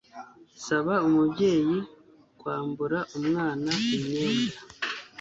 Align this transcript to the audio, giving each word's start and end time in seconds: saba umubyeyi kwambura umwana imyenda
saba 0.65 0.95
umubyeyi 1.07 1.77
kwambura 2.39 2.99
umwana 3.17 3.71
imyenda 3.97 4.57